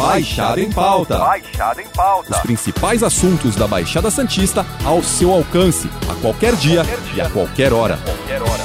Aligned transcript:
Baixada 0.00 0.58
em 0.60 0.70
Pauta. 0.72 1.18
Baixada 1.18 1.82
em 1.82 1.86
Pauta. 1.88 2.30
Os 2.32 2.38
principais 2.38 3.02
assuntos 3.02 3.54
da 3.54 3.66
Baixada 3.66 4.10
Santista 4.10 4.64
ao 4.82 5.02
seu 5.02 5.30
alcance, 5.30 5.90
a 6.10 6.14
qualquer 6.14 6.56
dia, 6.56 6.82
Qualquer 6.84 7.00
dia. 7.12 7.14
e 7.16 7.20
a 7.26 7.30
qualquer 7.30 7.72
hora. 7.74 7.98
Qualquer 7.98 8.40
hora. 8.42 8.64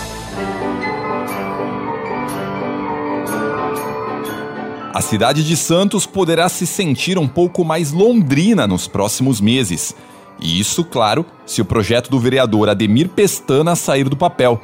A 4.93 5.01
cidade 5.01 5.43
de 5.43 5.57
Santos 5.57 6.05
poderá 6.05 6.47
se 6.47 6.65
sentir 6.65 7.17
um 7.17 7.27
pouco 7.27 7.65
mais 7.65 7.91
londrina 7.91 8.65
nos 8.65 8.87
próximos 8.87 9.41
meses. 9.41 9.93
E 10.39 10.57
isso, 10.57 10.85
claro, 10.85 11.25
se 11.45 11.61
o 11.61 11.65
projeto 11.65 12.09
do 12.09 12.17
vereador 12.17 12.69
Ademir 12.69 13.09
Pestana 13.09 13.75
sair 13.75 14.07
do 14.07 14.15
papel. 14.15 14.61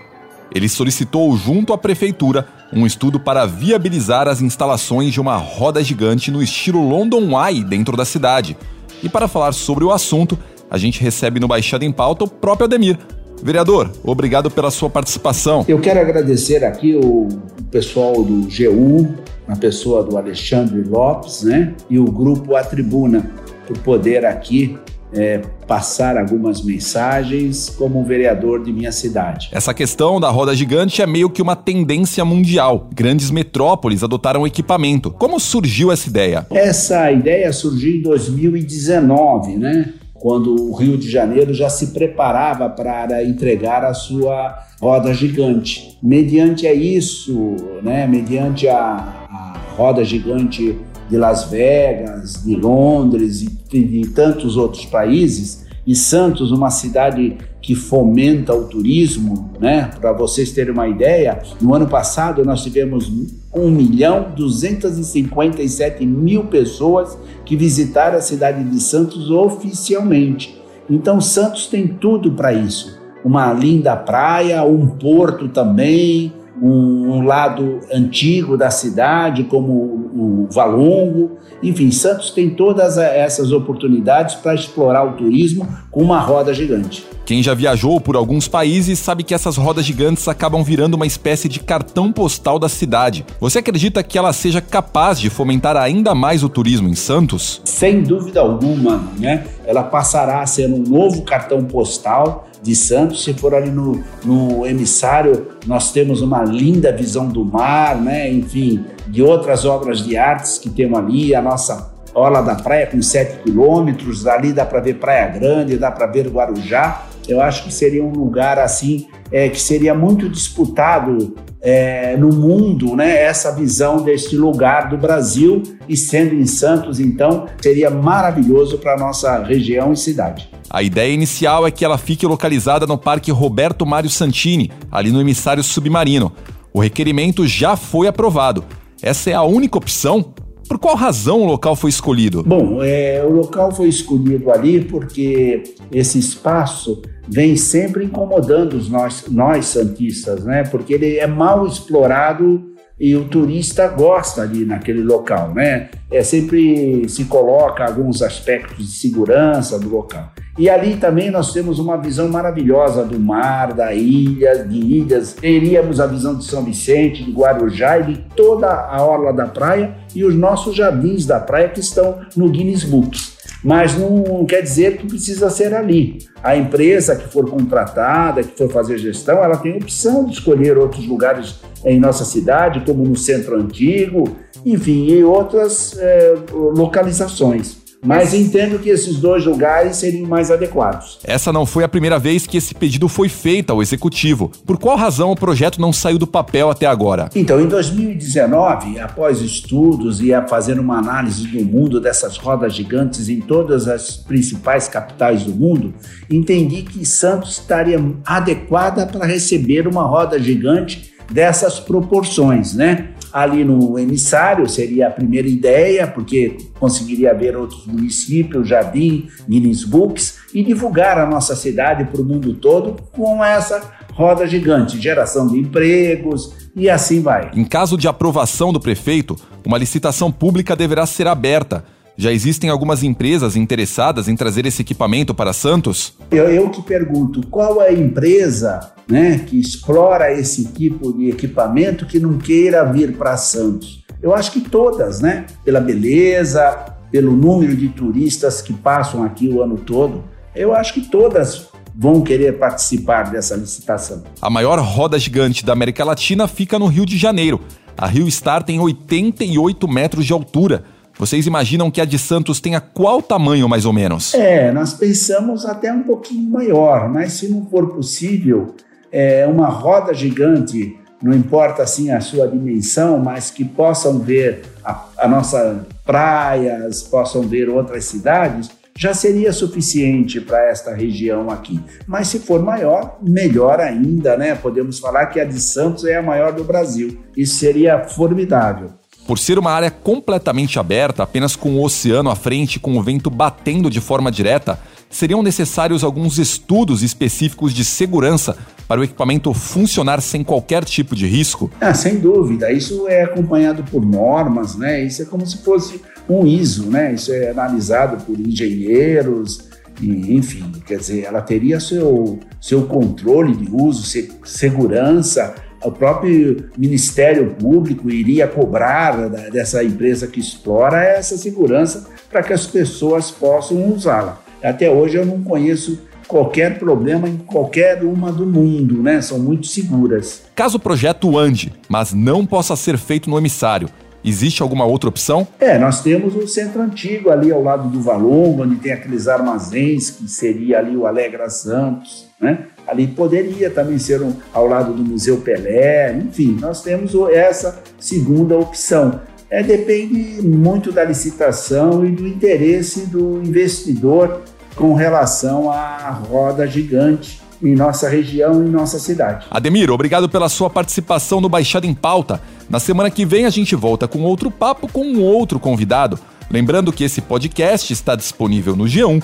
Ele 0.53 0.67
solicitou 0.67 1.35
junto 1.37 1.71
à 1.71 1.77
prefeitura 1.77 2.45
um 2.73 2.85
estudo 2.85 3.19
para 3.19 3.45
viabilizar 3.45 4.27
as 4.27 4.41
instalações 4.41 5.13
de 5.13 5.21
uma 5.21 5.37
roda 5.37 5.83
gigante 5.83 6.29
no 6.29 6.43
estilo 6.43 6.87
London 6.87 7.29
Eye 7.39 7.63
dentro 7.63 7.95
da 7.95 8.05
cidade. 8.05 8.57
E 9.01 9.09
para 9.09 9.27
falar 9.27 9.53
sobre 9.53 9.83
o 9.83 9.91
assunto, 9.91 10.37
a 10.69 10.77
gente 10.77 11.01
recebe 11.01 11.39
no 11.39 11.47
Baixada 11.47 11.85
em 11.85 11.91
Pauta 11.91 12.25
o 12.25 12.27
próprio 12.27 12.65
Ademir. 12.65 12.97
Vereador, 13.43 13.91
obrigado 14.03 14.51
pela 14.51 14.69
sua 14.69 14.89
participação. 14.89 15.65
Eu 15.67 15.79
quero 15.79 15.99
agradecer 15.99 16.63
aqui 16.63 16.95
o 16.95 17.27
pessoal 17.71 18.23
do 18.23 18.47
GU, 18.47 19.15
na 19.47 19.55
pessoa 19.55 20.03
do 20.03 20.17
Alexandre 20.17 20.83
Lopes, 20.83 21.43
né? 21.43 21.73
E 21.89 21.97
o 21.97 22.05
grupo 22.05 22.55
A 22.55 22.63
Tribuna, 22.63 23.31
por 23.67 23.77
poder 23.79 24.25
aqui 24.25 24.77
é, 25.13 25.41
passar 25.67 26.17
algumas 26.17 26.63
mensagens 26.63 27.69
como 27.69 28.03
vereador 28.03 28.63
de 28.63 28.71
minha 28.71 28.91
cidade. 28.91 29.49
Essa 29.51 29.73
questão 29.73 30.19
da 30.19 30.29
roda 30.29 30.55
gigante 30.55 31.01
é 31.01 31.07
meio 31.07 31.29
que 31.29 31.41
uma 31.41 31.55
tendência 31.55 32.23
mundial. 32.23 32.89
Grandes 32.93 33.29
metrópoles 33.31 34.03
adotaram 34.03 34.41
o 34.41 34.47
equipamento. 34.47 35.11
Como 35.11 35.39
surgiu 35.39 35.91
essa 35.91 36.07
ideia? 36.09 36.45
Essa 36.51 37.11
ideia 37.11 37.51
surgiu 37.51 37.97
em 37.97 38.01
2019, 38.01 39.57
né? 39.57 39.93
Quando 40.13 40.69
o 40.69 40.75
Rio 40.75 40.97
de 40.97 41.09
Janeiro 41.09 41.51
já 41.53 41.67
se 41.67 41.87
preparava 41.87 42.69
para 42.69 43.23
entregar 43.23 43.83
a 43.83 43.93
sua 43.93 44.55
roda 44.79 45.13
gigante. 45.13 45.97
Mediante 46.01 46.67
a 46.67 46.73
isso, 46.73 47.55
né? 47.81 48.05
Mediante 48.05 48.67
a, 48.67 48.77
a 48.77 49.53
roda 49.75 50.03
gigante 50.03 50.77
de 51.09 51.17
Las 51.17 51.45
Vegas, 51.45 52.43
de 52.45 52.55
Londres 52.55 53.41
e 53.41 53.60
de 53.79 54.09
tantos 54.09 54.57
outros 54.57 54.85
países, 54.85 55.65
e 55.85 55.95
Santos, 55.95 56.51
uma 56.51 56.69
cidade 56.69 57.37
que 57.61 57.73
fomenta 57.75 58.53
o 58.53 58.65
turismo, 58.65 59.51
né? 59.59 59.89
Para 59.99 60.13
vocês 60.13 60.51
terem 60.51 60.73
uma 60.73 60.87
ideia, 60.87 61.41
no 61.59 61.73
ano 61.73 61.87
passado 61.87 62.45
nós 62.45 62.63
tivemos 62.63 63.11
1 63.53 63.69
milhão 63.69 64.31
257 64.35 66.05
mil 66.05 66.45
pessoas 66.45 67.17
que 67.45 67.55
visitaram 67.55 68.17
a 68.17 68.21
cidade 68.21 68.63
de 68.63 68.79
Santos 68.79 69.29
oficialmente. 69.29 70.61
Então 70.89 71.19
Santos 71.19 71.67
tem 71.67 71.87
tudo 71.87 72.31
para 72.31 72.53
isso. 72.53 72.99
Uma 73.23 73.53
linda 73.53 73.95
praia, 73.95 74.63
um 74.63 74.87
porto 74.87 75.47
também, 75.47 76.33
um, 76.61 77.25
lado 77.25 77.79
antigo 77.91 78.55
da 78.55 78.69
cidade, 78.69 79.43
como 79.45 79.71
o, 79.71 80.45
o 80.45 80.47
Valongo. 80.51 81.37
Enfim, 81.63 81.89
Santos 81.91 82.29
tem 82.29 82.51
todas 82.51 82.97
essas 82.97 83.51
oportunidades 83.51 84.35
para 84.35 84.53
explorar 84.53 85.03
o 85.03 85.13
turismo 85.13 85.67
com 85.89 86.01
uma 86.01 86.19
roda 86.19 86.53
gigante. 86.53 87.05
Quem 87.25 87.41
já 87.41 87.53
viajou 87.53 88.01
por 88.01 88.15
alguns 88.15 88.47
países 88.47 88.99
sabe 88.99 89.23
que 89.23 89.33
essas 89.33 89.55
rodas 89.55 89.85
gigantes 89.85 90.27
acabam 90.27 90.63
virando 90.63 90.95
uma 90.95 91.05
espécie 91.05 91.47
de 91.47 91.59
cartão 91.59 92.11
postal 92.11 92.59
da 92.59 92.67
cidade. 92.67 93.25
Você 93.39 93.59
acredita 93.59 94.03
que 94.03 94.17
ela 94.17 94.33
seja 94.33 94.59
capaz 94.59 95.19
de 95.19 95.29
fomentar 95.29 95.77
ainda 95.77 96.13
mais 96.13 96.43
o 96.43 96.49
turismo 96.49 96.89
em 96.89 96.95
Santos? 96.95 97.61
Sem 97.63 98.01
dúvida 98.03 98.41
alguma, 98.41 99.01
né? 99.17 99.45
Ela 99.65 99.83
passará 99.83 100.41
a 100.41 100.45
ser 100.45 100.67
um 100.67 100.79
novo 100.79 101.21
cartão 101.21 101.63
postal 101.63 102.47
de 102.61 102.75
Santos. 102.75 103.23
Se 103.23 103.33
for 103.33 103.55
ali 103.55 103.69
no, 103.69 104.03
no 104.23 104.65
emissário, 104.65 105.47
nós 105.65 105.91
temos 105.91 106.21
uma 106.21 106.43
linda 106.43 106.91
visão 106.91 107.27
do 107.27 107.43
mar, 107.43 107.99
né? 107.99 108.31
Enfim, 108.31 108.85
de 109.07 109.23
outras 109.23 109.65
obras 109.65 109.99
de 109.99 110.15
artes 110.17 110.57
que 110.57 110.69
temos 110.69 110.99
ali, 110.99 111.33
a 111.33 111.41
nossa 111.41 111.91
Orla 112.13 112.41
da 112.41 112.55
Praia 112.55 112.87
com 112.87 113.01
7 113.01 113.43
quilômetros, 113.43 114.23
dali 114.23 114.51
dá 114.51 114.65
para 114.65 114.81
ver 114.81 114.95
Praia 114.95 115.27
Grande, 115.27 115.77
dá 115.77 115.89
para 115.89 116.07
ver 116.07 116.27
Guarujá. 116.27 117.05
Eu 117.27 117.41
acho 117.41 117.63
que 117.63 117.73
seria 117.73 118.03
um 118.03 118.11
lugar 118.11 118.59
assim 118.59 119.07
é, 119.31 119.47
que 119.47 119.59
seria 119.59 119.93
muito 119.93 120.27
disputado 120.27 121.35
é, 121.61 122.17
no 122.17 122.29
mundo, 122.29 122.95
né? 122.95 123.23
Essa 123.23 123.51
visão 123.51 124.01
deste 124.01 124.35
lugar 124.35 124.89
do 124.89 124.97
Brasil 124.97 125.61
e 125.87 125.95
sendo 125.95 126.33
em 126.33 126.45
Santos, 126.45 126.99
então 126.99 127.45
seria 127.61 127.89
maravilhoso 127.89 128.77
para 128.77 128.97
nossa 128.97 129.41
região 129.43 129.93
e 129.93 129.97
cidade. 129.97 130.49
A 130.69 130.81
ideia 130.81 131.13
inicial 131.13 131.67
é 131.67 131.71
que 131.71 131.85
ela 131.85 131.97
fique 131.97 132.25
localizada 132.25 132.87
no 132.87 132.97
Parque 132.97 133.31
Roberto 133.31 133.85
Mário 133.85 134.09
Santini, 134.09 134.71
ali 134.91 135.11
no 135.11 135.21
emissário 135.21 135.63
submarino. 135.63 136.31
O 136.73 136.79
requerimento 136.79 137.45
já 137.45 137.75
foi 137.75 138.07
aprovado. 138.07 138.63
Essa 139.01 139.31
é 139.31 139.33
a 139.33 139.43
única 139.43 139.77
opção? 139.77 140.33
Por 140.67 140.79
qual 140.79 140.95
razão 140.95 141.41
o 141.41 141.45
local 141.45 141.75
foi 141.75 141.89
escolhido? 141.89 142.43
Bom, 142.43 142.81
é, 142.81 143.21
o 143.25 143.29
local 143.29 143.73
foi 143.73 143.89
escolhido 143.89 144.49
ali 144.49 144.79
porque 144.79 145.63
esse 145.91 146.17
espaço 146.17 147.01
vem 147.27 147.55
sempre 147.55 148.05
incomodando 148.05 148.73
os 148.73 148.89
nós, 148.89 149.25
nós 149.29 149.65
santistas, 149.65 150.43
né? 150.43 150.63
Porque 150.63 150.93
ele 150.93 151.17
é 151.17 151.27
mal 151.27 151.65
explorado 151.65 152.71
e 152.99 153.15
o 153.15 153.25
turista 153.25 153.87
gosta 153.87 154.43
ali 154.43 154.63
naquele 154.63 155.01
local, 155.01 155.55
né? 155.55 155.89
É 156.11 156.21
sempre 156.21 157.09
se 157.09 157.25
coloca 157.25 157.83
alguns 157.83 158.21
aspectos 158.21 158.77
de 158.77 158.91
segurança 158.91 159.79
do 159.79 159.89
local. 159.89 160.31
E 160.55 160.69
ali 160.69 160.97
também 160.97 161.31
nós 161.31 161.51
temos 161.51 161.79
uma 161.79 161.97
visão 161.97 162.27
maravilhosa 162.27 163.03
do 163.03 163.19
mar, 163.19 163.73
da 163.73 163.91
ilha, 163.91 164.63
de 164.63 164.77
ilhas. 164.77 165.33
Teríamos 165.33 165.99
a 165.99 166.05
visão 166.05 166.35
de 166.35 166.45
São 166.45 166.63
Vicente, 166.63 167.23
de 167.23 167.31
Guarujá 167.31 167.97
e 167.97 168.13
de 168.13 168.17
toda 168.35 168.67
a 168.67 169.03
orla 169.03 169.33
da 169.33 169.47
praia 169.47 169.95
e 170.13 170.23
os 170.23 170.35
nossos 170.35 170.75
jardins 170.75 171.25
da 171.25 171.39
praia 171.39 171.69
que 171.69 171.79
estão 171.79 172.19
no 172.35 172.49
Guinness 172.49 172.83
Book. 172.83 173.17
Mas 173.63 173.97
não 173.97 174.43
quer 174.45 174.61
dizer 174.61 174.97
que 174.97 175.07
precisa 175.07 175.49
ser 175.49 175.73
ali. 175.73 176.19
A 176.43 176.55
empresa 176.55 177.15
que 177.15 177.27
for 177.27 177.49
contratada, 177.49 178.43
que 178.43 178.57
for 178.57 178.71
fazer 178.71 178.97
gestão, 178.97 179.43
ela 179.43 179.57
tem 179.57 179.77
opção 179.77 180.25
de 180.25 180.33
escolher 180.33 180.77
outros 180.77 181.07
lugares 181.07 181.59
em 181.85 181.99
nossa 181.99 182.25
cidade, 182.25 182.83
como 182.85 183.03
no 183.03 183.15
Centro 183.15 183.55
Antigo, 183.59 184.35
enfim, 184.65 185.07
e 185.07 185.23
outras 185.23 185.97
é, 185.97 186.35
localizações. 186.51 187.80
Mas 188.03 188.33
entendo 188.33 188.79
que 188.79 188.89
esses 188.89 189.17
dois 189.17 189.45
lugares 189.45 189.97
seriam 189.97 190.27
mais 190.27 190.49
adequados. 190.49 191.19
Essa 191.23 191.53
não 191.53 191.65
foi 191.65 191.83
a 191.83 191.87
primeira 191.87 192.17
vez 192.17 192.47
que 192.47 192.57
esse 192.57 192.73
pedido 192.73 193.07
foi 193.07 193.29
feito 193.29 193.69
ao 193.71 193.81
executivo. 193.81 194.51
Por 194.65 194.79
qual 194.79 194.97
razão 194.97 195.31
o 195.31 195.35
projeto 195.35 195.79
não 195.79 195.93
saiu 195.93 196.17
do 196.17 196.25
papel 196.25 196.69
até 196.69 196.87
agora? 196.87 197.29
Então, 197.35 197.61
em 197.61 197.67
2019, 197.67 198.99
após 198.99 199.39
estudos 199.39 200.19
e 200.19 200.33
a 200.33 200.47
fazer 200.47 200.79
uma 200.79 200.97
análise 200.97 201.47
do 201.47 201.63
mundo 201.63 201.99
dessas 201.99 202.37
rodas 202.37 202.73
gigantes 202.73 203.29
em 203.29 203.39
todas 203.39 203.87
as 203.87 204.17
principais 204.17 204.87
capitais 204.87 205.43
do 205.43 205.53
mundo, 205.53 205.93
entendi 206.29 206.81
que 206.81 207.05
Santos 207.05 207.51
estaria 207.51 207.99
adequada 208.25 209.05
para 209.05 209.25
receber 209.25 209.87
uma 209.87 210.03
roda 210.03 210.39
gigante 210.39 211.11
dessas 211.31 211.79
proporções, 211.79 212.73
né? 212.73 213.09
Ali 213.31 213.63
no 213.63 213.97
emissário 213.97 214.67
seria 214.67 215.07
a 215.07 215.11
primeira 215.11 215.47
ideia, 215.47 216.07
porque 216.07 216.57
conseguiria 216.79 217.33
ver 217.33 217.55
outros 217.55 217.85
municípios, 217.85 218.67
Jardim, 218.67 219.27
Guinness 219.47 219.83
Books 219.83 220.39
e 220.53 220.63
divulgar 220.63 221.17
a 221.17 221.25
nossa 221.25 221.55
cidade 221.55 222.05
para 222.05 222.21
o 222.21 222.25
mundo 222.25 222.53
todo 222.53 223.01
com 223.11 223.43
essa 223.43 223.81
roda 224.13 224.45
gigante, 224.45 224.99
geração 224.99 225.47
de 225.47 225.57
empregos 225.57 226.69
e 226.75 226.89
assim 226.89 227.21
vai. 227.21 227.51
Em 227.53 227.65
caso 227.65 227.97
de 227.97 228.07
aprovação 228.07 228.71
do 228.73 228.79
prefeito, 228.79 229.35
uma 229.65 229.77
licitação 229.77 230.31
pública 230.31 230.75
deverá 230.75 231.05
ser 231.05 231.27
aberta. 231.27 231.83
Já 232.17 232.31
existem 232.31 232.69
algumas 232.69 233.03
empresas 233.03 233.55
interessadas 233.55 234.27
em 234.27 234.35
trazer 234.35 234.65
esse 234.65 234.81
equipamento 234.81 235.33
para 235.33 235.53
Santos? 235.53 236.13
Eu, 236.29 236.49
eu 236.49 236.69
que 236.69 236.81
pergunto, 236.81 237.45
qual 237.47 237.81
é 237.81 237.89
a 237.89 237.93
empresa 237.93 238.91
né, 239.07 239.39
que 239.39 239.59
explora 239.59 240.31
esse 240.31 240.65
tipo 240.65 241.13
de 241.13 241.29
equipamento 241.29 242.05
que 242.05 242.19
não 242.19 242.37
queira 242.37 242.83
vir 242.83 243.13
para 243.13 243.37
Santos? 243.37 244.03
Eu 244.21 244.35
acho 244.35 244.51
que 244.51 244.61
todas, 244.61 245.19
né? 245.19 245.45
Pela 245.63 245.79
beleza, 245.79 246.95
pelo 247.09 247.35
número 247.35 247.75
de 247.75 247.89
turistas 247.89 248.61
que 248.61 248.73
passam 248.73 249.23
aqui 249.23 249.47
o 249.47 249.61
ano 249.61 249.77
todo. 249.77 250.23
Eu 250.53 250.75
acho 250.75 250.93
que 250.93 251.09
todas 251.09 251.69
vão 251.95 252.21
querer 252.21 252.57
participar 252.59 253.31
dessa 253.31 253.55
licitação. 253.55 254.23
A 254.41 254.49
maior 254.49 254.79
roda 254.79 255.17
gigante 255.17 255.65
da 255.65 255.73
América 255.73 256.03
Latina 256.03 256.47
fica 256.47 256.77
no 256.77 256.87
Rio 256.87 257.05
de 257.05 257.17
Janeiro. 257.17 257.61
A 257.97 258.07
Rio 258.07 258.29
Star 258.29 258.63
tem 258.63 258.79
88 258.79 259.87
metros 259.87 260.25
de 260.25 260.33
altura. 260.33 260.83
Vocês 261.21 261.45
imaginam 261.45 261.91
que 261.91 262.01
a 262.01 262.05
de 262.05 262.17
Santos 262.17 262.59
tenha 262.59 262.81
qual 262.81 263.21
tamanho, 263.21 263.69
mais 263.69 263.85
ou 263.85 263.93
menos? 263.93 264.33
É, 264.33 264.71
nós 264.71 264.91
pensamos 264.95 265.67
até 265.67 265.93
um 265.93 266.01
pouquinho 266.01 266.49
maior, 266.49 267.07
mas 267.07 267.33
se 267.33 267.47
não 267.47 267.63
for 267.67 267.93
possível, 267.93 268.75
é 269.11 269.45
uma 269.45 269.67
roda 269.67 270.15
gigante, 270.15 270.97
não 271.21 271.31
importa 271.31 271.83
assim 271.83 272.09
a 272.09 272.19
sua 272.21 272.47
dimensão, 272.47 273.19
mas 273.19 273.51
que 273.51 273.63
possam 273.63 274.17
ver 274.17 274.63
a, 274.83 275.05
a 275.19 275.27
nossa 275.27 275.85
praias, 276.03 277.03
possam 277.03 277.43
ver 277.43 277.69
outras 277.69 278.05
cidades, 278.05 278.71
já 278.97 279.13
seria 279.13 279.53
suficiente 279.53 280.41
para 280.41 280.71
esta 280.71 280.91
região 280.91 281.51
aqui. 281.51 281.79
Mas 282.07 282.29
se 282.29 282.39
for 282.39 282.63
maior, 282.63 283.19
melhor 283.21 283.79
ainda, 283.79 284.35
né? 284.35 284.55
Podemos 284.55 284.97
falar 284.97 285.27
que 285.27 285.39
a 285.39 285.45
de 285.45 285.61
Santos 285.61 286.03
é 286.03 286.15
a 286.15 286.23
maior 286.23 286.51
do 286.51 286.63
Brasil. 286.63 287.19
Isso 287.37 287.59
seria 287.59 288.05
formidável. 288.05 288.99
Por 289.31 289.39
ser 289.39 289.57
uma 289.57 289.71
área 289.71 289.89
completamente 289.89 290.77
aberta, 290.77 291.23
apenas 291.23 291.55
com 291.55 291.77
o 291.77 291.85
oceano 291.85 292.29
à 292.29 292.35
frente, 292.35 292.81
com 292.81 292.97
o 292.97 293.01
vento 293.01 293.29
batendo 293.29 293.89
de 293.89 294.01
forma 294.01 294.29
direta, 294.29 294.77
seriam 295.09 295.41
necessários 295.41 296.03
alguns 296.03 296.37
estudos 296.37 297.01
específicos 297.01 297.73
de 297.73 297.85
segurança 297.85 298.57
para 298.89 298.99
o 298.99 299.05
equipamento 299.05 299.53
funcionar 299.53 300.21
sem 300.21 300.43
qualquer 300.43 300.83
tipo 300.83 301.15
de 301.15 301.27
risco? 301.27 301.71
Ah, 301.79 301.93
sem 301.93 302.19
dúvida. 302.19 302.73
Isso 302.73 303.07
é 303.07 303.23
acompanhado 303.23 303.85
por 303.85 304.05
normas, 304.05 304.75
né? 304.75 305.01
Isso 305.01 305.21
é 305.21 305.25
como 305.25 305.47
se 305.47 305.59
fosse 305.59 306.01
um 306.27 306.45
ISO, 306.45 306.87
né? 306.87 307.13
Isso 307.13 307.31
é 307.31 307.51
analisado 307.51 308.21
por 308.25 308.37
engenheiros, 308.37 309.69
e, 310.01 310.35
enfim, 310.35 310.69
quer 310.85 310.97
dizer, 310.97 311.23
ela 311.23 311.41
teria 311.41 311.79
seu, 311.79 312.37
seu 312.59 312.83
controle 312.85 313.55
de 313.55 313.69
uso, 313.71 314.03
segurança. 314.43 315.55
O 315.83 315.91
próprio 315.91 316.69
Ministério 316.77 317.55
Público 317.59 318.09
iria 318.09 318.47
cobrar 318.47 319.29
dessa 319.51 319.83
empresa 319.83 320.27
que 320.27 320.39
explora 320.39 321.03
essa 321.03 321.37
segurança 321.37 322.07
para 322.29 322.43
que 322.43 322.53
as 322.53 322.67
pessoas 322.67 323.31
possam 323.31 323.91
usá-la. 323.91 324.41
Até 324.63 324.89
hoje 324.89 325.17
eu 325.17 325.25
não 325.25 325.41
conheço 325.41 325.99
qualquer 326.27 326.79
problema 326.79 327.27
em 327.27 327.37
qualquer 327.37 328.03
uma 328.03 328.31
do 328.31 328.45
mundo, 328.45 329.01
né? 329.01 329.21
São 329.21 329.37
muito 329.37 329.67
seguras. 329.67 330.43
Caso 330.55 330.77
o 330.77 330.79
projeto 330.79 331.37
ande, 331.37 331.73
mas 331.89 332.13
não 332.13 332.45
possa 332.45 332.75
ser 332.75 332.97
feito 332.97 333.29
no 333.29 333.37
emissário, 333.37 333.89
existe 334.23 334.61
alguma 334.61 334.85
outra 334.85 335.09
opção? 335.09 335.47
É, 335.59 335.77
nós 335.77 336.01
temos 336.01 336.35
o 336.35 336.47
centro 336.47 336.81
antigo 336.81 337.29
ali 337.29 337.51
ao 337.51 337.61
lado 337.61 337.89
do 337.89 338.01
Valongo, 338.01 338.63
onde 338.63 338.75
tem 338.77 338.93
aqueles 338.93 339.27
armazéns, 339.27 340.09
que 340.11 340.27
seria 340.27 340.79
ali 340.79 340.95
o 340.95 341.05
Alegra 341.05 341.49
Santos, 341.49 342.27
né? 342.39 342.67
Ali 342.91 343.07
poderia 343.07 343.69
também 343.69 343.97
ser 343.97 344.21
um, 344.21 344.33
ao 344.53 344.67
lado 344.67 344.91
do 344.91 345.01
Museu 345.01 345.37
Pelé, 345.37 346.13
enfim, 346.13 346.57
nós 346.59 346.81
temos 346.81 347.13
essa 347.31 347.81
segunda 347.97 348.57
opção. 348.57 349.21
É, 349.49 349.63
depende 349.63 350.41
muito 350.45 350.91
da 350.91 351.01
licitação 351.01 352.05
e 352.05 352.11
do 352.11 352.27
interesse 352.27 353.05
do 353.05 353.41
investidor 353.41 354.41
com 354.75 354.93
relação 354.93 355.71
à 355.71 356.09
roda 356.09 356.67
gigante 356.67 357.41
em 357.63 357.75
nossa 357.75 358.09
região 358.09 358.65
e 358.65 358.69
nossa 358.69 358.99
cidade. 358.99 359.45
Ademir, 359.49 359.89
obrigado 359.89 360.27
pela 360.27 360.49
sua 360.49 360.69
participação 360.69 361.39
no 361.39 361.47
Baixada 361.47 361.87
em 361.87 361.93
Pauta. 361.93 362.41
Na 362.69 362.81
semana 362.81 363.09
que 363.09 363.25
vem 363.25 363.45
a 363.45 363.49
gente 363.49 363.73
volta 363.73 364.05
com 364.05 364.19
outro 364.23 364.51
papo 364.51 364.89
com 364.91 365.05
um 365.05 365.23
outro 365.23 365.61
convidado. 365.61 366.19
Lembrando 366.49 366.91
que 366.91 367.05
esse 367.05 367.21
podcast 367.21 367.93
está 367.93 368.17
disponível 368.17 368.75
no 368.75 368.83
G1, 368.83 369.23